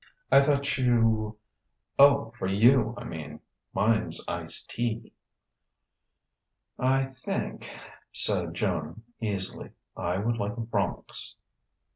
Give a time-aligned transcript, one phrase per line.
[0.31, 1.37] "I thought you"
[1.99, 3.39] "Oh, for you, I mean.
[3.71, 5.13] Mine's ice' tea."
[6.79, 7.71] "I think,"
[8.11, 11.35] said Joan easily, "I would like a Bronx."